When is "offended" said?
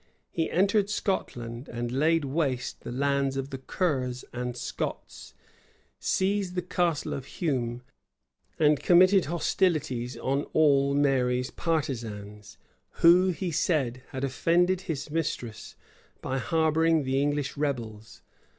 14.23-14.81